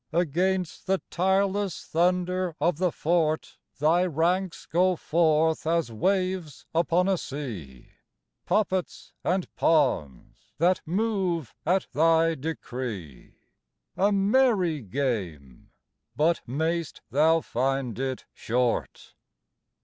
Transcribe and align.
Against 0.13 0.87
the 0.87 0.99
tireless 1.11 1.85
thunder 1.85 2.55
of 2.59 2.77
the 2.79 2.91
fort 2.91 3.59
Thy 3.77 4.03
ranks 4.03 4.65
go 4.65 4.95
forth 4.95 5.67
as 5.67 5.91
waves 5.91 6.65
upon 6.73 7.07
a 7.07 7.19
sea 7.19 7.91
Puppets 8.47 9.13
and 9.23 9.55
pawns 9.55 10.53
that 10.57 10.81
move 10.87 11.53
at 11.67 11.85
thy 11.93 12.33
decree. 12.33 13.35
A 13.95 14.11
merry 14.11 14.81
game, 14.81 15.69
but 16.15 16.41
mayst 16.47 17.01
thou 17.11 17.41
find 17.41 17.99
it 17.99 18.25
short! 18.33 19.13